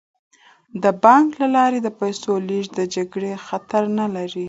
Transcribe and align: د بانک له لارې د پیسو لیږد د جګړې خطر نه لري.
د 0.83 0.85
بانک 1.03 1.29
له 1.41 1.47
لارې 1.55 1.79
د 1.83 1.89
پیسو 1.99 2.31
لیږد 2.47 2.71
د 2.79 2.81
جګړې 2.95 3.31
خطر 3.47 3.83
نه 3.99 4.05
لري. 4.15 4.39